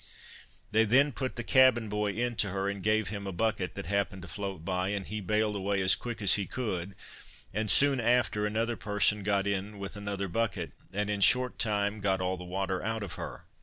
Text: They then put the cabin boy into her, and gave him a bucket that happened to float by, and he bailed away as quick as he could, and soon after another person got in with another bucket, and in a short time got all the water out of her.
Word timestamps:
They 0.71 0.83
then 0.83 1.11
put 1.11 1.35
the 1.35 1.43
cabin 1.43 1.87
boy 1.87 2.13
into 2.13 2.49
her, 2.49 2.67
and 2.67 2.81
gave 2.81 3.09
him 3.09 3.27
a 3.27 3.31
bucket 3.31 3.75
that 3.75 3.85
happened 3.85 4.23
to 4.23 4.27
float 4.27 4.65
by, 4.65 4.87
and 4.89 5.05
he 5.05 5.21
bailed 5.21 5.55
away 5.55 5.79
as 5.81 5.93
quick 5.95 6.23
as 6.23 6.33
he 6.33 6.47
could, 6.47 6.95
and 7.53 7.69
soon 7.69 7.99
after 7.99 8.47
another 8.47 8.75
person 8.75 9.21
got 9.21 9.45
in 9.45 9.77
with 9.77 9.95
another 9.95 10.27
bucket, 10.27 10.71
and 10.91 11.11
in 11.11 11.19
a 11.19 11.21
short 11.21 11.59
time 11.59 11.99
got 12.01 12.19
all 12.19 12.35
the 12.35 12.43
water 12.43 12.81
out 12.83 13.03
of 13.03 13.13
her. 13.13 13.45